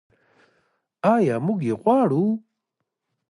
[1.13, 2.23] آیا موږ یې غواړو؟